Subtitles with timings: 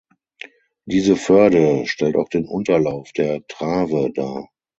[0.85, 4.49] Diese Förde stellt auch den Unterlauf der Trave dar.